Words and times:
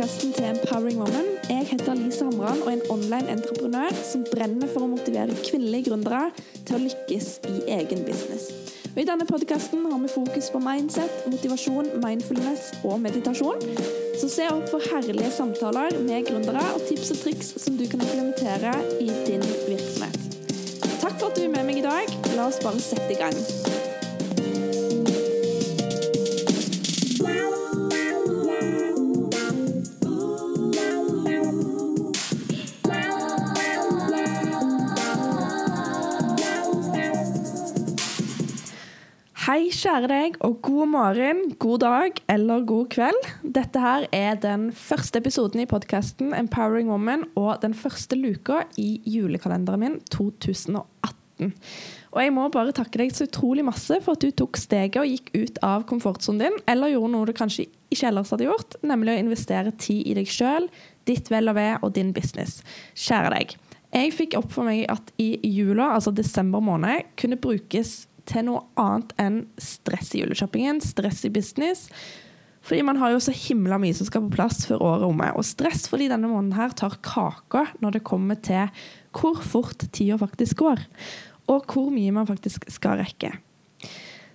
podkasten 0.00 0.32
til 0.32 0.44
Empowering 0.44 0.98
Woman. 0.98 1.26
Jeg 1.48 1.66
heter 1.70 1.94
Lise 1.94 2.24
Hamran 2.24 2.62
og 2.62 2.68
er 2.70 2.76
en 2.78 2.90
online 2.90 3.32
entreprenør 3.34 3.92
som 4.12 4.22
brenner 4.30 4.70
for 4.72 4.86
å 4.86 4.88
motivere 4.88 5.34
kvinnelige 5.44 5.90
gründere 5.90 6.30
til 6.64 6.78
å 6.78 6.80
lykkes 6.86 7.26
i 7.50 7.58
egen 7.74 8.00
business. 8.06 8.46
Og 8.94 9.02
I 9.02 9.04
denne 9.10 9.26
podkasten 9.28 9.84
har 9.90 10.00
vi 10.00 10.08
fokus 10.14 10.48
på 10.54 10.62
mindset, 10.64 11.20
motivasjon, 11.28 11.92
mindfulness 12.00 12.70
og 12.80 12.96
meditasjon. 13.04 13.60
Så 14.22 14.32
se 14.32 14.48
opp 14.48 14.72
for 14.72 14.88
herlige 14.88 15.34
samtaler 15.36 16.00
med 16.00 16.30
gründere 16.32 16.64
og 16.78 16.88
tips 16.88 17.12
og 17.18 17.20
triks 17.26 17.52
som 17.60 17.76
du 17.76 17.84
kan 17.84 18.00
implementere 18.00 18.72
i 19.04 19.12
din 19.28 19.44
virksomhet. 19.68 20.16
Takk 20.96 21.20
for 21.20 21.28
at 21.28 21.36
du 21.36 21.44
er 21.44 21.52
med 21.58 21.68
meg 21.68 21.84
i 21.84 21.88
dag. 21.90 22.20
La 22.38 22.48
oss 22.48 22.62
bare 22.64 22.80
sette 22.80 23.12
i 23.12 23.20
gang. 23.20 23.36
Hei, 39.50 39.64
kjære 39.74 40.06
deg, 40.06 40.36
og 40.46 40.60
god 40.62 40.86
morgen, 40.92 41.38
god 41.58 41.80
dag 41.82 42.18
eller 42.30 42.60
god 42.62 42.84
kveld. 42.92 43.24
Dette 43.42 43.80
her 43.82 44.04
er 44.14 44.36
den 44.38 44.68
første 44.70 45.18
episoden 45.18 45.64
i 45.64 45.66
podkasten 45.66 46.36
Empowering 46.38 46.86
Woman 46.92 47.24
og 47.34 47.56
den 47.64 47.72
første 47.74 48.14
luka 48.14 48.60
i 48.78 49.00
julekalenderen 49.10 49.82
min 49.82 49.96
2018. 50.14 51.50
Og 52.12 52.20
jeg 52.22 52.34
må 52.36 52.44
bare 52.54 52.76
takke 52.76 53.00
deg 53.00 53.10
så 53.16 53.26
utrolig 53.26 53.64
masse 53.66 53.98
for 54.04 54.14
at 54.14 54.22
du 54.22 54.30
tok 54.30 54.60
steget 54.60 55.00
og 55.02 55.10
gikk 55.10 55.32
ut 55.34 55.58
av 55.66 55.82
komfortsonen 55.90 56.44
din, 56.44 56.60
eller 56.70 56.92
gjorde 56.94 57.14
noe 57.16 57.26
du 57.26 57.34
kanskje 57.34 57.66
ikke 57.90 58.12
ellers 58.12 58.30
hadde 58.30 58.46
gjort, 58.46 58.78
nemlig 58.86 59.16
å 59.16 59.24
investere 59.24 59.74
tid 59.82 60.12
i 60.12 60.14
deg 60.20 60.30
sjøl, 60.30 60.70
ditt 61.10 61.32
vel 61.32 61.50
og 61.50 61.58
ve 61.58 61.72
og 61.80 61.90
din 61.98 62.14
business. 62.14 62.60
Kjære 62.94 63.34
deg. 63.34 63.58
Jeg 63.90 64.12
fikk 64.14 64.36
opp 64.38 64.52
for 64.54 64.70
meg 64.70 64.84
at 64.92 65.10
i 65.18 65.32
jula, 65.50 65.96
altså 65.96 66.12
desember 66.14 66.62
måned, 66.62 67.10
kunne 67.18 67.40
brukes 67.42 68.04
til 68.28 68.48
noe 68.48 68.64
annet 68.80 69.14
enn 69.20 69.38
stress 69.60 70.14
i 70.14 70.24
juleshoppingen, 70.24 70.82
stress 70.84 71.24
i 71.28 71.32
business. 71.32 71.88
Fordi 72.60 72.82
man 72.84 72.98
har 73.00 73.14
jo 73.14 73.20
så 73.24 73.32
himla 73.32 73.78
mye 73.80 73.96
som 73.96 74.08
skal 74.08 74.26
på 74.26 74.34
plass 74.36 74.66
før 74.68 74.82
året 74.84 75.04
er 75.04 75.12
omme. 75.12 75.28
Og 75.38 75.46
stress 75.48 75.86
fordi 75.90 76.10
denne 76.12 76.28
måneden 76.28 76.58
her 76.58 76.74
tar 76.76 76.98
kaka 77.04 77.66
når 77.80 77.96
det 77.96 78.06
kommer 78.06 78.38
til 78.44 78.68
hvor 79.16 79.40
fort 79.40 79.86
tida 79.94 80.18
faktisk 80.20 80.60
går. 80.60 80.82
Og 81.50 81.64
hvor 81.72 81.88
mye 81.94 82.12
man 82.14 82.28
faktisk 82.28 82.68
skal 82.70 83.00
rekke. 83.00 83.32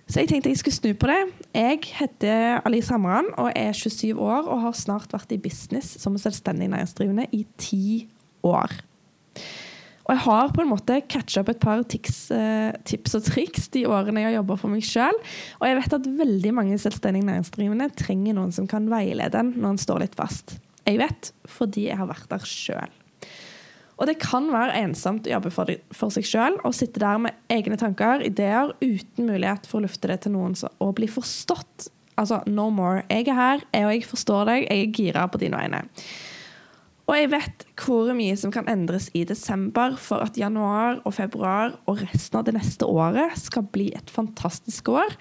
Så 0.06 0.22
jeg 0.22 0.30
tenkte 0.30 0.50
jeg 0.52 0.60
skulle 0.60 0.76
snu 0.76 0.92
på 0.94 1.08
det. 1.10 1.22
Jeg 1.54 1.80
heter 1.98 2.60
Alice 2.66 2.92
Hamran 2.94 3.30
og 3.34 3.50
er 3.58 3.72
27 3.74 4.14
år 4.14 4.46
og 4.46 4.62
har 4.62 4.76
snart 4.78 5.14
vært 5.14 5.34
i 5.34 5.40
business 5.42 5.96
som 6.02 6.18
selvstendig 6.18 6.68
næringsdrivende 6.70 7.26
i 7.34 7.42
ti 7.58 8.06
år. 8.46 8.74
Og 10.06 10.12
jeg 10.14 10.22
har 10.22 10.52
på 10.54 10.62
en 10.62 10.70
måte 10.70 11.00
catcha 11.10 11.42
opp 11.42 11.48
et 11.50 11.62
par 11.62 11.82
tics, 11.90 12.28
eh, 12.30 12.74
tips 12.86 13.16
og 13.18 13.24
triks 13.26 13.66
de 13.74 13.82
årene 13.90 14.22
jeg 14.22 14.30
har 14.30 14.36
jobba 14.38 14.56
for 14.60 14.70
meg 14.70 14.84
sjøl. 14.86 15.18
Og 15.58 15.66
jeg 15.66 15.78
vet 15.80 15.96
at 15.98 16.06
veldig 16.20 16.52
mange 16.54 16.78
selvstendig 16.78 17.24
næringsdrivende 17.26 17.90
trenger 17.98 18.36
noen 18.38 18.54
som 18.54 18.68
kan 18.70 18.86
veilede 18.90 19.42
en 19.42 19.50
når 19.56 19.74
en 19.74 19.82
står 19.82 20.04
litt 20.04 20.14
fast. 20.18 20.60
Jeg 20.86 21.00
vet 21.02 21.32
fordi 21.50 21.88
jeg 21.88 21.98
har 21.98 22.06
vært 22.06 22.30
der 22.30 22.46
sjøl. 22.46 22.94
Og 23.96 24.06
det 24.10 24.18
kan 24.20 24.46
være 24.52 24.76
ensomt 24.84 25.26
å 25.26 25.32
jobbe 25.32 25.50
for, 25.50 25.72
for 25.96 26.12
seg 26.12 26.26
sjøl 26.28 26.58
og 26.60 26.76
sitte 26.76 27.00
der 27.02 27.18
med 27.26 27.36
egne 27.50 27.78
tanker, 27.80 28.22
ideer, 28.22 28.74
uten 28.84 29.30
mulighet 29.30 29.66
for 29.66 29.80
å 29.80 29.86
lufte 29.86 30.10
det 30.12 30.20
til 30.22 30.36
noen 30.36 30.54
og 30.54 30.94
bli 30.98 31.08
forstått. 31.10 31.88
Altså, 32.20 32.42
no 32.46 32.68
more. 32.72 33.02
Jeg 33.10 33.26
er 33.32 33.36
her, 33.36 33.64
og 33.82 33.92
jeg 33.92 34.06
forstår 34.08 34.48
deg, 34.48 34.66
jeg 34.68 34.84
er 34.84 34.92
gira 35.00 35.26
på 35.32 35.40
dine 35.40 35.58
vegne. 35.58 35.82
Og 37.06 37.14
jeg 37.14 37.30
vet 37.30 37.64
hvor 37.78 38.10
mye 38.18 38.34
som 38.38 38.50
kan 38.54 38.66
endres 38.70 39.08
i 39.14 39.22
desember 39.28 39.94
for 40.00 40.24
at 40.26 40.38
januar 40.38 40.98
og 41.06 41.14
februar 41.14 41.76
og 41.86 42.00
resten 42.02 42.40
av 42.40 42.46
det 42.48 42.56
neste 42.56 42.88
året 42.90 43.36
skal 43.38 43.68
bli 43.70 43.92
et 43.94 44.10
fantastisk 44.10 44.90
år, 44.90 45.14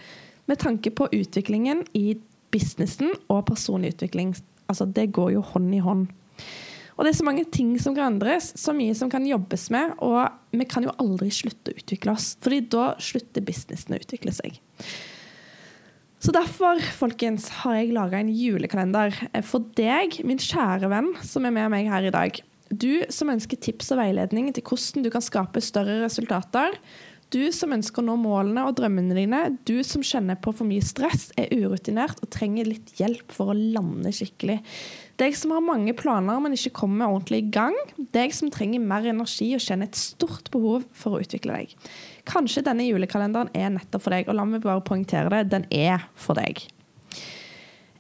med 0.49 0.61
tanke 0.61 0.91
på 0.93 1.09
utviklingen 1.13 1.83
i 1.97 2.17
businessen 2.53 3.13
og 3.29 3.45
personlig 3.49 3.95
utvikling. 3.95 4.33
Altså, 4.69 4.85
det 4.89 5.11
går 5.13 5.35
jo 5.35 5.45
hånd 5.53 5.73
i 5.77 5.81
hånd. 5.81 6.07
Og 6.95 7.03
det 7.03 7.11
er 7.11 7.17
så 7.17 7.25
mange 7.27 7.45
ting 7.51 7.73
som 7.81 7.95
kan 7.95 8.13
endres, 8.13 8.53
så 8.57 8.73
mye 8.73 8.93
som 8.97 9.09
kan 9.11 9.25
jobbes 9.27 9.67
med, 9.73 9.97
og 10.05 10.29
vi 10.55 10.67
kan 10.69 10.85
jo 10.85 10.93
aldri 11.01 11.27
slutte 11.33 11.73
å 11.73 11.81
utvikle 11.81 12.13
oss, 12.15 12.31
fordi 12.41 12.61
da 12.71 12.93
slutter 13.03 13.43
businessen 13.45 13.97
å 13.97 13.99
utvikle 13.99 14.33
seg. 14.33 14.61
Så 16.25 16.33
derfor 16.33 16.79
folkens, 16.97 17.51
har 17.61 17.75
jeg 17.77 17.91
laga 17.93 18.17
en 18.17 18.31
julekalender 18.33 19.13
for 19.45 19.67
deg, 19.77 20.15
min 20.25 20.39
kjære 20.41 20.89
venn, 20.89 21.11
som 21.21 21.45
er 21.45 21.53
med 21.53 21.69
meg 21.69 21.89
her 21.91 22.07
i 22.07 22.13
dag. 22.13 22.39
Du 22.73 23.03
som 23.13 23.29
ønsker 23.29 23.59
tips 23.61 23.91
og 23.93 23.99
veiledning 23.99 24.47
til 24.55 24.65
hvordan 24.65 25.05
du 25.05 25.11
kan 25.13 25.21
skape 25.21 25.61
større 25.61 25.99
resultater. 26.01 26.79
Du 27.29 27.43
som 27.53 27.75
ønsker 27.77 28.01
å 28.01 28.07
nå 28.07 28.15
målene 28.23 28.63
og 28.65 28.73
drømmene 28.79 29.13
dine. 29.13 29.43
Du 29.69 29.83
som 29.85 30.01
kjenner 30.01 30.39
på 30.41 30.55
for 30.55 30.65
mye 30.65 30.81
stress, 30.85 31.27
er 31.37 31.53
urutinert 31.53 32.17
og 32.25 32.31
trenger 32.33 32.71
litt 32.71 32.95
hjelp 32.97 33.29
for 33.35 33.53
å 33.53 33.59
lande 33.59 34.09
skikkelig. 34.15 34.63
Deg 35.15 35.35
som 35.39 35.53
har 35.55 35.63
mange 35.63 35.93
planer, 35.95 36.41
men 36.43 36.57
ikke 36.57 36.73
kommer 36.81 37.07
ordentlig 37.07 37.45
i 37.45 37.51
gang. 37.55 37.75
Deg 38.15 38.33
som 38.35 38.51
trenger 38.51 38.83
mer 38.83 39.05
energi 39.07 39.47
og 39.55 39.63
kjenner 39.63 39.87
et 39.87 39.99
stort 39.99 40.49
behov 40.51 40.83
for 40.91 41.15
å 41.15 41.21
utvikle 41.23 41.55
deg. 41.55 41.75
Kanskje 42.27 42.65
denne 42.67 42.87
julekalenderen 42.87 43.53
er 43.55 43.71
nettopp 43.77 44.03
for 44.03 44.15
deg, 44.15 44.27
og 44.27 44.35
la 44.35 44.47
meg 44.49 44.65
bare 44.65 44.83
poengtere 44.83 45.31
det, 45.31 45.45
den 45.53 45.69
er 45.71 46.09
for 46.19 46.35
deg. 46.35 46.65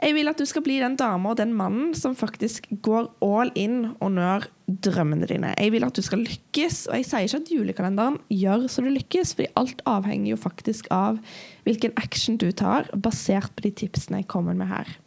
Jeg 0.05 0.11
vil 0.17 0.27
at 0.27 0.37
du 0.37 0.43
skal 0.45 0.61
bli 0.65 0.75
den 0.83 0.97
dama 0.99 1.31
og 1.31 1.39
den 1.39 1.53
mannen 1.55 1.93
som 1.95 2.17
faktisk 2.19 2.67
går 2.83 3.07
all 3.23 3.49
in 3.57 3.95
og 4.03 4.11
når 4.17 4.49
drømmene 4.67 5.29
dine. 5.29 5.53
Jeg 5.55 5.71
vil 5.71 5.87
at 5.87 5.95
du 5.95 6.03
skal 6.03 6.25
lykkes, 6.25 6.83
og 6.91 6.99
jeg 6.99 7.07
sier 7.07 7.29
ikke 7.29 7.39
at 7.45 7.53
julekalenderen 7.53 8.19
gjør 8.33 8.67
så 8.69 8.83
du 8.83 8.91
lykkes, 8.91 9.31
fordi 9.37 9.53
alt 9.61 9.81
avhenger 9.87 10.33
jo 10.33 10.41
faktisk 10.41 10.91
av 10.93 11.23
hvilken 11.63 11.95
action 12.01 12.35
du 12.41 12.49
tar, 12.51 12.91
basert 12.91 13.55
på 13.55 13.69
de 13.69 13.73
tipsene 13.85 14.21
jeg 14.21 14.29
kommer 14.35 14.57
med 14.57 14.69
her. 14.73 14.97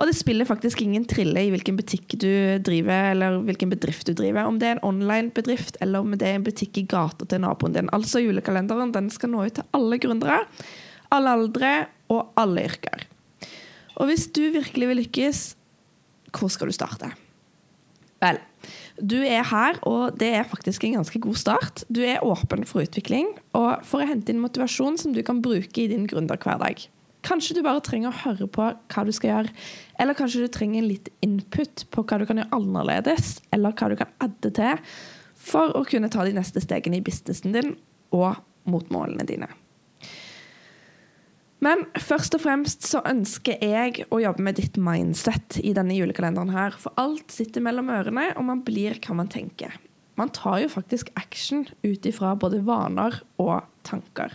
Og 0.00 0.08
det 0.08 0.16
spiller 0.16 0.48
faktisk 0.48 0.80
ingen 0.80 1.04
trille 1.04 1.42
i 1.44 1.50
hvilken 1.52 1.76
butikk 1.76 2.14
du 2.22 2.30
driver, 2.64 3.10
eller 3.12 3.42
hvilken 3.44 3.68
bedrift 3.68 4.08
du 4.08 4.14
driver. 4.16 4.48
Om 4.48 4.56
det 4.60 4.70
er 4.70 4.78
en 4.78 4.86
online-bedrift, 4.88 5.76
eller 5.84 6.00
om 6.00 6.14
det 6.16 6.24
er 6.24 6.38
en 6.38 6.46
butikk 6.46 6.80
i 6.80 6.86
gata 6.88 7.28
til 7.28 7.42
naboen 7.44 7.76
din. 7.76 7.90
Altså 7.92 8.22
Julekalenderen 8.24 8.94
den 8.96 9.10
skal 9.12 9.34
nå 9.34 9.44
ut 9.44 9.58
til 9.58 9.66
alle 9.76 9.98
gründere, 10.00 10.38
alle 11.12 11.34
aldre 11.36 11.72
og 12.08 12.30
alle 12.40 12.64
yrker. 12.70 13.04
Og 14.00 14.08
hvis 14.08 14.30
du 14.32 14.46
virkelig 14.54 14.88
vil 14.88 15.02
lykkes, 15.02 15.42
hvor 16.32 16.48
skal 16.48 16.70
du 16.70 16.76
starte? 16.78 17.10
Vel, 18.24 18.38
du 18.96 19.18
er 19.20 19.44
her, 19.50 19.76
og 19.88 20.16
det 20.20 20.30
er 20.38 20.48
faktisk 20.48 20.84
en 20.84 20.96
ganske 21.00 21.20
god 21.20 21.36
start. 21.40 21.84
Du 21.92 22.00
er 22.04 22.24
åpen 22.24 22.64
for 22.68 22.84
utvikling 22.84 23.28
og 23.56 23.84
for 23.84 24.00
å 24.00 24.08
hente 24.08 24.32
inn 24.32 24.40
motivasjon 24.40 24.96
som 25.00 25.12
du 25.16 25.20
kan 25.26 25.42
bruke 25.44 25.84
i 25.84 25.90
din 25.92 26.08
gründerhverdag. 26.08 26.86
Kanskje 27.30 27.54
du 27.56 27.62
bare 27.62 27.82
trenger 27.86 28.10
å 28.10 28.20
høre 28.24 28.50
på 28.50 28.66
hva 28.74 29.06
du 29.06 29.12
skal 29.14 29.30
gjøre. 29.30 29.54
Eller 30.02 30.18
kanskje 30.18 30.42
du 30.42 30.50
trenger 30.50 30.82
litt 30.82 31.12
input 31.22 31.86
på 31.94 32.02
hva 32.02 32.18
du 32.18 32.26
kan 32.26 32.42
gjøre 32.42 32.56
annerledes, 32.56 33.36
eller 33.54 33.76
hva 33.76 33.90
du 33.92 33.98
kan 34.00 34.10
adde 34.24 34.50
til 34.56 34.82
for 35.40 35.72
å 35.78 35.86
kunne 35.88 36.10
ta 36.12 36.26
de 36.26 36.34
neste 36.36 36.60
stegene 36.62 36.98
i 36.98 37.04
businessen 37.04 37.54
din 37.54 37.74
og 38.12 38.42
mot 38.68 38.90
målene 38.92 39.24
dine. 39.28 39.48
Men 41.60 41.84
først 42.00 42.34
og 42.36 42.42
fremst 42.42 42.86
så 42.88 43.02
ønsker 43.08 43.60
jeg 43.60 44.06
å 44.08 44.20
jobbe 44.22 44.44
med 44.46 44.56
ditt 44.56 44.78
mindset 44.80 45.58
i 45.60 45.74
denne 45.76 45.96
julekalenderen 45.96 46.52
her. 46.54 46.76
For 46.80 46.96
alt 47.00 47.32
sitter 47.34 47.64
mellom 47.64 47.92
ørene, 47.92 48.30
og 48.40 48.46
man 48.48 48.62
blir 48.64 48.96
hva 49.04 49.16
man 49.18 49.28
tenker. 49.32 49.76
Man 50.16 50.32
tar 50.36 50.62
jo 50.64 50.70
faktisk 50.72 51.12
action 51.20 51.66
ut 51.84 52.08
ifra 52.08 52.32
både 52.36 52.62
vaner 52.64 53.20
og 53.40 53.68
tanker. 53.86 54.32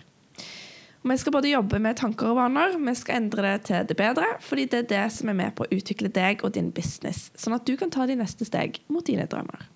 Vi 1.05 1.17
skal 1.21 1.35
både 1.35 1.51
jobbe 1.51 1.77
med 1.77 1.99
tanker 1.99 2.31
og 2.31 2.39
vaner, 2.39 2.79
vi 2.81 2.93
skal 2.97 3.19
endre 3.19 3.43
det 3.45 3.67
til 3.67 3.83
det 3.85 3.97
bedre, 3.99 4.25
fordi 4.41 4.63
det 4.71 4.79
er 4.79 4.87
det 4.89 5.03
som 5.13 5.29
er 5.29 5.37
med 5.37 5.53
på 5.53 5.67
å 5.67 5.75
utvikle 5.75 6.09
deg 6.09 6.41
og 6.41 6.55
din 6.55 6.71
business, 6.73 7.27
sånn 7.37 7.53
at 7.53 7.67
du 7.67 7.75
kan 7.77 7.91
ta 7.93 8.07
de 8.09 8.15
neste 8.17 8.47
steg 8.47 8.79
mot 8.89 9.05
dine 9.05 9.27
drømmer. 9.29 9.67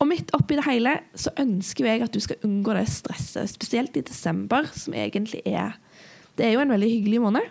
Og 0.00 0.06
midt 0.06 0.30
oppi 0.36 0.56
det 0.56 0.68
hele 0.68 0.94
så 1.18 1.32
ønsker 1.40 1.88
jeg 1.90 2.04
at 2.06 2.14
du 2.14 2.20
skal 2.22 2.46
unngå 2.46 2.76
det 2.78 2.86
stresset, 2.92 3.50
spesielt 3.50 3.98
i 3.98 4.04
desember, 4.06 4.70
som 4.70 4.94
egentlig 4.94 5.42
er 5.44 5.74
Det 6.38 6.46
er 6.46 6.54
jo 6.54 6.60
en 6.62 6.70
veldig 6.72 6.88
hyggelig 6.88 7.20
måned. 7.20 7.48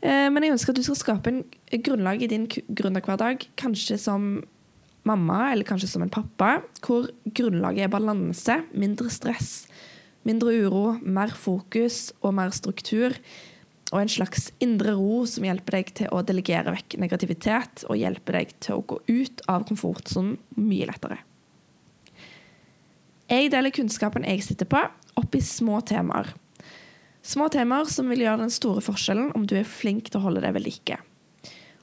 Eh, 0.00 0.30
men 0.30 0.42
jeg 0.42 0.54
ønsker 0.54 0.72
at 0.72 0.78
du 0.78 0.86
skal 0.86 0.96
skape 0.96 1.28
en 1.28 1.42
grunnlag 1.84 2.22
i 2.22 2.30
din 2.30 2.46
gründerhverdag, 2.48 3.50
kanskje 3.60 3.98
som 3.98 4.44
mamma 5.04 5.50
eller 5.50 5.66
kanskje 5.66 5.90
som 5.90 6.06
en 6.06 6.12
pappa, 6.12 6.62
hvor 6.86 7.10
grunnlaget 7.26 7.84
er 7.84 7.92
balanse, 7.92 8.56
mindre 8.72 9.10
stress, 9.12 9.66
Mindre 10.28 10.52
uro, 10.66 10.84
mer 11.00 11.32
fokus 11.32 12.10
og 12.20 12.34
mer 12.36 12.52
struktur. 12.52 13.16
Og 13.90 14.02
en 14.02 14.12
slags 14.12 14.50
indre 14.62 14.92
ro 14.94 15.24
som 15.26 15.46
hjelper 15.48 15.78
deg 15.78 15.94
til 16.02 16.12
å 16.14 16.20
delegere 16.22 16.74
vekk 16.76 16.98
negativitet 17.02 17.84
og 17.88 17.98
hjelper 17.98 18.38
deg 18.38 18.54
til 18.62 18.78
å 18.78 18.84
gå 18.86 19.00
ut 19.08 19.42
av 19.50 19.66
komfortsonen 19.66 20.36
mye 20.60 20.86
lettere. 20.90 21.18
Jeg 23.30 23.50
deler 23.52 23.74
kunnskapen 23.74 24.26
jeg 24.26 24.42
sitter 24.42 24.66
på, 24.66 24.82
opp 25.18 25.34
i 25.38 25.42
små 25.42 25.80
temaer. 25.86 26.32
Små 27.22 27.50
temaer 27.52 27.90
som 27.90 28.08
vil 28.10 28.24
gjøre 28.24 28.44
den 28.44 28.54
store 28.54 28.82
forskjellen 28.82 29.34
om 29.38 29.44
du 29.46 29.54
er 29.58 29.68
flink 29.68 30.08
til 30.08 30.20
å 30.20 30.24
holde 30.28 30.42
deg 30.44 30.56
ved 30.56 30.66
like. 30.66 30.98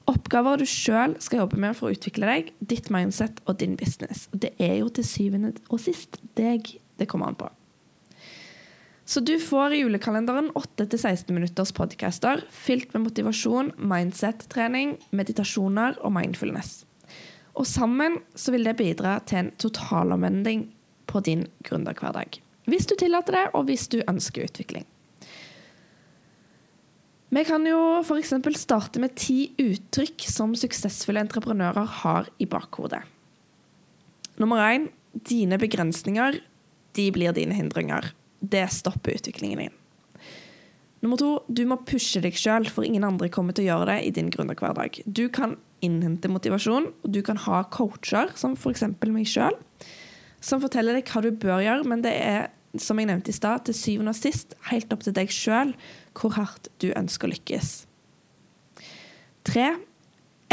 Oppgaver 0.08 0.60
du 0.60 0.66
sjøl 0.68 1.18
skal 1.24 1.44
jobbe 1.44 1.60
med 1.60 1.76
for 1.76 1.90
å 1.90 1.96
utvikle 1.96 2.30
deg, 2.30 2.52
ditt 2.64 2.88
mindset 2.94 3.42
og 3.46 3.60
din 3.60 3.76
business. 3.80 4.30
Det 4.32 4.54
er 4.60 4.80
jo 4.80 4.92
til 4.92 5.08
syvende 5.08 5.54
og 5.68 5.84
sist 5.84 6.22
deg 6.40 6.72
det 6.98 7.08
kommer 7.12 7.32
an 7.32 7.40
på. 7.40 7.50
Så 9.08 9.22
du 9.24 9.38
får 9.40 9.74
i 9.74 9.78
julekalenderen 9.78 10.50
8-16 10.52 11.32
minutters 11.32 11.72
podcaster 11.72 12.42
fylt 12.52 12.92
med 12.92 13.06
motivasjon, 13.06 13.70
mindset-trening, 13.80 14.98
meditasjoner 15.16 15.96
og 16.04 16.12
mindfulness. 16.12 16.82
Og 17.56 17.64
sammen 17.72 18.18
så 18.36 18.52
vil 18.52 18.68
det 18.68 18.76
bidra 18.82 19.14
til 19.24 19.46
en 19.46 19.54
totalomvending 19.64 20.66
på 21.08 21.24
din 21.24 21.46
gründerhverdag. 21.64 22.42
Hvis 22.68 22.90
du 22.92 22.98
tillater 23.00 23.38
det, 23.38 23.46
og 23.56 23.70
hvis 23.72 23.88
du 23.88 24.02
ønsker 24.04 24.44
utvikling. 24.44 24.84
Vi 27.32 27.48
kan 27.48 27.64
jo 27.64 27.80
f.eks. 28.04 28.36
starte 28.60 29.00
med 29.00 29.16
ti 29.16 29.54
uttrykk 29.56 30.28
som 30.28 30.52
suksessfulle 30.52 31.24
entreprenører 31.24 31.88
har 32.04 32.28
i 32.44 32.46
bakhodet. 32.46 33.06
Nummer 34.36 34.68
én 34.68 34.92
dine 35.16 35.56
begrensninger 35.56 36.44
de 37.00 37.12
blir 37.16 37.32
dine 37.32 37.56
hindringer. 37.56 38.12
Det 38.40 38.66
stopper 38.74 39.18
utviklingen 39.18 39.66
din. 39.66 39.78
Nummer 41.04 41.20
to, 41.22 41.30
du 41.48 41.62
må 41.70 41.78
pushe 41.86 42.22
deg 42.24 42.38
sjøl, 42.38 42.66
for 42.74 42.86
ingen 42.86 43.06
andre 43.06 43.30
kommer 43.34 43.54
til 43.54 43.68
å 43.68 43.70
gjøre 43.70 43.90
det 43.92 43.98
i 44.08 44.14
din 44.16 44.32
gründerhverdag. 44.34 45.04
Du 45.06 45.28
kan 45.34 45.56
innhente 45.86 46.30
motivasjon, 46.32 46.90
og 47.06 47.12
du 47.14 47.22
kan 47.26 47.38
ha 47.46 47.62
coacher, 47.74 48.34
som 48.40 48.56
f.eks. 48.58 48.86
meg 49.06 49.30
sjøl, 49.30 49.58
som 50.42 50.62
forteller 50.64 50.98
deg 50.98 51.10
hva 51.10 51.22
du 51.22 51.30
bør 51.38 51.62
gjøre, 51.66 51.86
men 51.90 52.02
det 52.06 52.16
er, 52.18 52.50
som 52.82 52.98
jeg 52.98 53.10
nevnte 53.12 53.34
i 53.34 53.38
stad, 53.38 53.68
til 53.68 53.78
syvende 53.78 54.14
og 54.14 54.18
sist 54.18 54.58
helt 54.72 54.94
opp 54.94 55.06
til 55.06 55.16
deg 55.18 55.34
sjøl 55.34 55.76
hvor 56.18 56.34
hardt 56.38 56.72
du 56.82 56.90
ønsker 56.98 57.30
å 57.30 57.36
lykkes. 57.36 57.76
Tre, 59.48 59.70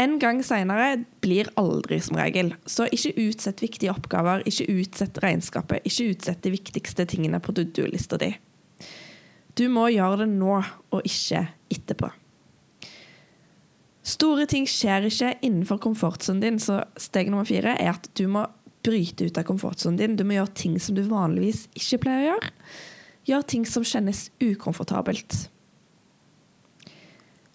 en 0.01 0.17
gang 0.19 0.41
seinere 0.43 1.05
blir 1.23 1.47
aldri 1.59 2.01
som 2.03 2.17
regel, 2.19 2.51
så 2.67 2.89
ikke 2.91 3.13
utsett 3.29 3.63
viktige 3.63 3.93
oppgaver, 3.93 4.43
ikke 4.47 4.67
utsett 4.75 5.21
regnskapet, 5.23 5.85
ikke 5.87 6.09
utsett 6.11 6.43
de 6.43 6.51
viktigste 6.51 7.05
tingene 7.07 7.39
på 7.39 7.55
to 7.55 7.63
do-lista 7.63 8.19
di. 8.19 8.33
Du 9.55 9.69
må 9.71 9.87
gjøre 9.93 10.25
det 10.25 10.29
nå, 10.33 10.59
og 10.91 11.07
ikke 11.07 11.45
etterpå. 11.71 12.11
Store 14.05 14.45
ting 14.51 14.67
skjer 14.69 15.07
ikke 15.07 15.31
innenfor 15.47 15.79
komfortsonen 15.81 16.43
din, 16.43 16.59
så 16.61 16.83
steg 16.99 17.31
nummer 17.31 17.47
fire 17.47 17.77
er 17.79 17.95
at 17.95 18.11
du 18.19 18.27
må 18.29 18.43
bryte 18.85 19.25
ut 19.25 19.39
av 19.39 19.47
komfortsonen 19.47 19.97
din. 19.97 20.19
Du 20.19 20.25
må 20.27 20.35
gjøre 20.35 20.53
ting 20.59 20.75
som 20.81 20.97
du 20.97 21.01
vanligvis 21.07 21.65
ikke 21.73 22.03
pleier 22.03 22.21
å 22.21 22.27
gjøre. 22.27 22.51
Gjør 23.25 23.47
ting 23.49 23.65
som 23.65 23.85
kjennes 23.87 24.27
ukomfortabelt. 24.43 25.47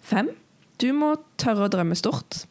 Fem. 0.03 0.33
Du 0.81 0.89
må 0.97 1.13
tørre 1.41 1.67
å 1.67 1.71
drømme 1.71 1.97
stort. 1.99 2.45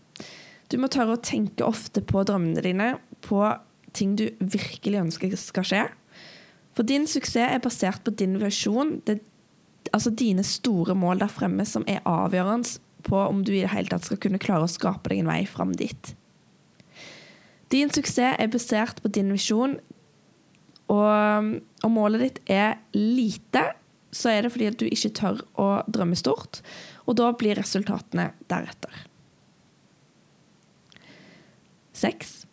Du 0.70 0.78
må 0.78 0.90
tørre 0.92 1.16
å 1.16 1.22
tenke 1.24 1.66
ofte 1.66 2.02
på 2.06 2.22
drømmene 2.26 2.62
dine, 2.62 2.92
på 3.26 3.42
ting 3.96 4.14
du 4.18 4.28
virkelig 4.38 5.00
ønsker 5.00 5.34
skal 5.40 5.66
skje. 5.66 5.82
For 6.78 6.86
din 6.86 7.08
suksess 7.10 7.56
er 7.56 7.62
basert 7.64 8.04
på 8.06 8.14
din 8.14 8.38
visjon, 8.38 9.00
det, 9.08 9.18
altså 9.90 10.12
dine 10.14 10.44
store 10.46 10.94
mål 10.94 11.24
der 11.24 11.32
fremme, 11.32 11.66
som 11.66 11.82
er 11.90 12.04
avgjørende 12.06 12.78
på 13.02 13.18
om 13.18 13.42
du 13.42 13.52
i 13.54 13.64
det 13.64 13.72
hele 13.72 13.90
tatt 13.90 14.06
skal 14.06 14.20
kunne 14.22 14.40
klare 14.42 14.66
å 14.66 14.70
skape 14.70 15.10
deg 15.10 15.24
en 15.24 15.32
vei 15.32 15.42
fram 15.48 15.74
dit. 15.74 16.14
Din 17.70 17.90
suksess 17.90 18.38
er 18.38 18.50
basert 18.52 19.02
på 19.02 19.10
din 19.14 19.32
visjon, 19.34 19.78
og 20.90 21.58
om 21.86 21.94
målet 21.94 22.22
ditt 22.24 22.40
er 22.50 22.78
lite, 22.94 23.62
så 24.10 24.32
er 24.32 24.42
det 24.42 24.50
fordi 24.54 24.70
at 24.70 24.78
du 24.80 24.88
ikke 24.88 25.12
tør 25.14 25.42
å 25.58 25.68
drømme 25.86 26.18
stort. 26.18 26.62
Og 27.10 27.16
da 27.18 27.30
blir 27.34 27.58
resultatene 27.58 28.30
deretter. 28.50 29.06
Seks. 32.00 32.44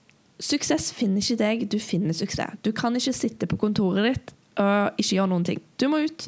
Suksess 0.42 0.89
finner 0.94 1.21
ikke 1.21 1.39
deg, 1.39 1.68
du 1.69 1.77
finner 1.81 2.18
suksess. 2.18 2.57
Du 2.65 2.74
kan 2.75 2.98
ikke 2.98 3.13
sitte 3.15 3.50
på 3.50 3.59
kontoret 3.62 4.09
ditt 4.09 4.33
og 4.57 4.98
ikke 4.98 5.19
gjøre 5.19 5.31
noen 5.31 5.45
ting. 5.45 5.62
Du 5.77 5.88
må 5.92 6.01
ut. 6.06 6.27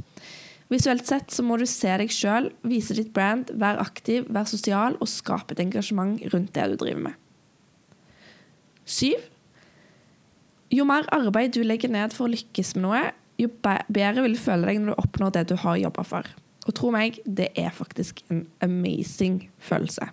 Visuelt 0.70 1.08
sett 1.10 1.34
så 1.34 1.42
må 1.46 1.58
du 1.58 1.66
se 1.66 1.90
deg 1.98 2.12
sjøl, 2.14 2.52
vise 2.70 2.94
ditt 2.94 3.10
brand, 3.16 3.50
være 3.58 3.81
aktiv, 3.81 4.28
være 4.30 4.52
sosial 4.52 4.98
og 5.02 5.10
skape 5.10 5.56
et 5.56 5.64
engasjement 5.64 6.22
rundt 6.30 6.54
det 6.54 6.68
du 6.70 6.76
driver 6.84 7.08
med. 7.08 7.18
Syv. 8.86 9.26
Jo 10.70 10.86
mer 10.86 11.10
arbeid 11.14 11.56
du 11.58 11.64
legger 11.66 11.90
ned 11.90 12.14
for 12.14 12.28
å 12.28 12.34
lykkes 12.36 12.76
med 12.78 12.86
noe, 12.86 13.02
jo 13.42 13.50
bedre 13.58 14.22
vil 14.22 14.38
du 14.38 14.42
føle 14.42 14.70
deg 14.70 14.81
når 14.84 14.94
du 14.94 15.02
oppnår 15.02 15.34
det 15.34 15.48
du 15.50 15.56
har 15.58 15.81
jobba 15.81 16.06
for. 16.06 16.30
Og 16.69 16.75
tro 16.77 16.92
meg, 16.94 17.18
det 17.25 17.50
er 17.57 17.74
faktisk 17.74 18.21
en 18.30 18.44
amazing 18.62 19.48
følelse. 19.57 20.12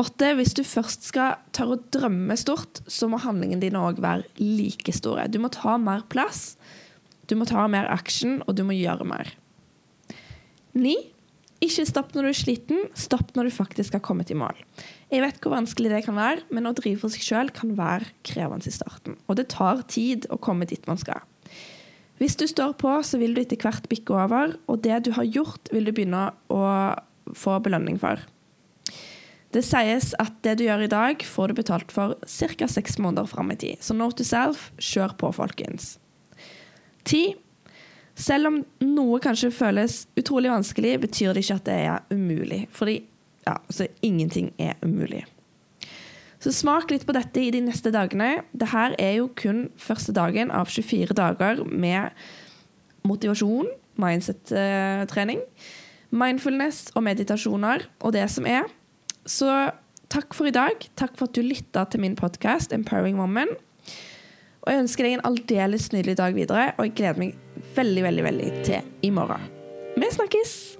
Åtte, 0.00 0.32
hvis 0.38 0.54
du 0.56 0.62
først 0.64 1.04
skal 1.10 1.36
tørre 1.54 1.76
å 1.76 1.82
drømme 1.92 2.34
stort, 2.40 2.80
så 2.88 3.06
må 3.10 3.20
handlingene 3.20 3.62
dine 3.62 3.82
òg 3.84 4.00
være 4.02 4.26
like 4.40 4.94
store. 4.96 5.28
Du 5.28 5.38
må 5.42 5.50
ta 5.52 5.76
mer 5.78 6.06
plass, 6.10 6.56
du 7.28 7.36
må 7.38 7.46
ta 7.46 7.66
mer 7.70 7.86
action, 7.92 8.40
og 8.48 8.56
du 8.56 8.64
må 8.66 8.74
gjøre 8.74 9.06
mer. 9.06 9.34
Ni, 10.72 10.96
ikke 11.60 11.84
stopp 11.84 12.14
når 12.16 12.24
du 12.24 12.30
er 12.30 12.38
sliten, 12.38 12.86
stopp 12.96 13.34
når 13.36 13.50
du 13.50 13.54
faktisk 13.58 13.98
har 13.98 14.02
kommet 14.02 14.32
i 14.32 14.38
mål. 14.38 14.56
Jeg 15.12 15.20
vet 15.26 15.38
hvor 15.42 15.52
vanskelig 15.52 15.92
det 15.92 16.04
kan 16.06 16.16
være, 16.16 16.46
men 16.48 16.70
å 16.70 16.72
drive 16.74 17.02
for 17.02 17.12
seg 17.12 17.26
sjøl 17.26 17.52
kan 17.54 17.76
være 17.76 18.08
krevende 18.26 18.70
i 18.70 18.74
starten. 18.74 19.18
Og 19.28 19.36
det 19.36 19.50
tar 19.52 19.84
tid 19.92 20.24
å 20.32 20.40
komme 20.40 20.68
dit 20.70 20.88
man 20.88 20.98
skal. 20.98 21.20
Hvis 22.20 22.36
du 22.36 22.44
står 22.48 22.74
på, 22.76 22.92
så 23.00 23.16
vil 23.16 23.32
du 23.32 23.40
etter 23.40 23.56
hvert 23.60 23.86
bikke 23.88 24.12
over, 24.12 24.52
og 24.68 24.82
det 24.84 25.06
du 25.06 25.14
har 25.16 25.24
gjort, 25.24 25.70
vil 25.72 25.88
du 25.88 25.94
begynne 25.96 26.26
å 26.52 26.60
få 27.32 27.56
belønning 27.64 27.96
for. 28.00 28.20
Det 29.50 29.62
sies 29.66 30.12
at 30.22 30.36
det 30.44 30.58
du 30.60 30.66
gjør 30.66 30.84
i 30.84 30.90
dag, 30.92 31.24
får 31.26 31.50
du 31.50 31.58
betalt 31.58 31.94
for 31.94 32.14
ca. 32.20 32.68
seks 32.68 33.00
måneder 33.02 33.26
fram 33.26 33.50
i 33.50 33.56
tid. 33.58 33.80
Så 33.82 33.96
note 33.96 34.20
to 34.20 34.26
self, 34.28 34.68
kjør 34.78 35.16
på, 35.18 35.32
folkens. 35.34 35.96
Ti. 37.08 37.34
Selv 38.20 38.50
om 38.50 38.60
noe 38.84 39.18
kanskje 39.22 39.50
føles 39.54 40.04
utrolig 40.20 40.52
vanskelig, 40.52 40.98
betyr 41.00 41.32
det 41.32 41.46
ikke 41.46 41.56
at 41.56 41.66
det 41.66 41.78
er 41.88 42.12
umulig. 42.12 42.66
Fordi 42.76 43.00
ja, 43.46 43.56
så 43.72 43.88
ingenting 44.04 44.52
er 44.60 44.76
umulig. 44.84 45.24
Så 46.40 46.52
smak 46.56 46.88
litt 46.92 47.04
på 47.04 47.12
dette 47.12 47.42
i 47.42 47.50
de 47.52 47.60
neste 47.66 47.92
dagene. 47.92 48.40
Dette 48.56 48.86
er 48.96 49.18
jo 49.18 49.28
kun 49.36 49.66
første 49.80 50.14
dagen 50.16 50.52
av 50.54 50.70
24 50.72 51.16
dager 51.16 51.60
med 51.68 52.16
motivasjon, 53.04 53.68
mindset-trening, 54.00 55.42
mindfulness 56.10 56.88
og 56.94 57.04
meditasjoner 57.04 57.84
og 58.00 58.16
det 58.16 58.24
som 58.32 58.48
er. 58.48 58.64
Så 59.28 59.50
takk 60.10 60.32
for 60.36 60.48
i 60.48 60.54
dag. 60.54 60.88
Takk 60.96 61.12
for 61.18 61.28
at 61.28 61.36
du 61.36 61.44
lytta 61.44 61.84
til 61.92 62.04
min 62.06 62.16
podkast 62.16 62.72
Empowering 62.72 63.20
Woman. 63.20 63.52
Og 64.64 64.72
jeg 64.72 64.84
ønsker 64.86 65.06
deg 65.06 65.18
en 65.18 65.28
aldeles 65.28 65.92
nydelig 65.92 66.18
dag 66.20 66.36
videre, 66.36 66.72
og 66.76 66.88
jeg 66.88 66.96
gleder 67.00 67.20
meg 67.20 67.70
veldig, 67.76 68.04
veldig, 68.08 68.28
veldig 68.28 68.50
til 68.64 69.08
i 69.08 69.12
morgen. 69.14 69.48
Vi 69.96 70.12
snakkes! 70.16 70.79